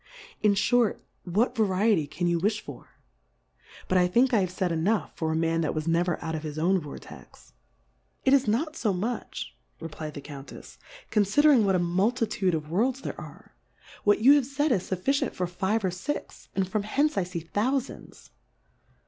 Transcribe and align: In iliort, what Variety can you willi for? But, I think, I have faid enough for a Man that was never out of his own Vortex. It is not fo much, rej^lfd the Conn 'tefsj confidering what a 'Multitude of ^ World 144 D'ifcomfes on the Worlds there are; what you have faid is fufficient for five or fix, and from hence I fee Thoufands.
In 0.41 0.55
iliort, 0.55 0.97
what 1.25 1.55
Variety 1.55 2.07
can 2.07 2.25
you 2.25 2.39
willi 2.39 2.55
for? 2.55 2.87
But, 3.87 3.99
I 3.99 4.07
think, 4.07 4.33
I 4.33 4.39
have 4.39 4.49
faid 4.51 4.71
enough 4.71 5.11
for 5.15 5.31
a 5.31 5.35
Man 5.35 5.61
that 5.61 5.75
was 5.75 5.87
never 5.87 6.19
out 6.25 6.33
of 6.33 6.41
his 6.41 6.57
own 6.57 6.79
Vortex. 6.79 7.53
It 8.25 8.33
is 8.33 8.47
not 8.47 8.75
fo 8.75 8.93
much, 8.93 9.55
rej^lfd 9.79 10.13
the 10.15 10.21
Conn 10.21 10.45
'tefsj 10.45 10.79
confidering 11.11 11.65
what 11.65 11.75
a 11.75 11.77
'Multitude 11.77 12.55
of 12.55 12.63
^ 12.63 12.67
World 12.69 12.95
144 12.95 13.13
D'ifcomfes 13.13 13.27
on 13.27 13.29
the 13.29 13.29
Worlds 13.29 13.45
there 13.45 13.45
are; 13.45 13.55
what 14.03 14.19
you 14.21 14.33
have 14.33 14.47
faid 14.47 14.71
is 14.71 14.89
fufficient 14.89 15.33
for 15.35 15.45
five 15.45 15.85
or 15.85 15.91
fix, 15.91 16.49
and 16.55 16.67
from 16.67 16.81
hence 16.81 17.15
I 17.15 17.23
fee 17.23 17.41
Thoufands. 17.53 18.29